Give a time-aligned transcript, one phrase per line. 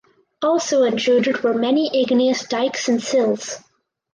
[0.41, 3.59] Also intruded were many igneous dikes and sills.